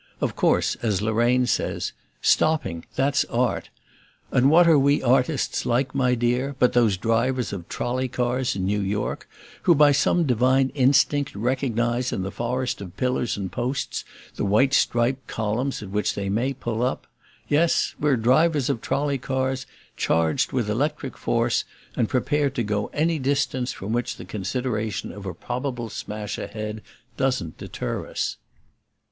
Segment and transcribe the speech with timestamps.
[0.19, 1.93] Of course, as Lorraine says,
[2.23, 3.69] "Stopping, that's art;
[4.31, 8.65] and what are we artists like, my dear, but those drivers of trolley cars, in
[8.65, 9.29] New York,
[9.61, 14.03] who, by some divine instinct, recognize in the forest of pillars and posts
[14.37, 17.05] the white striped columns at which they may pull up?
[17.47, 21.63] Yes, we're drivers of trolley cars charged with electric force
[21.95, 26.81] and prepared to go any distance from which the consideration of a probable smash ahead
[27.17, 28.37] doesn't deter us."